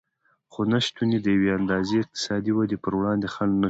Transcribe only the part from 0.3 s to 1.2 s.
خو نشتون یې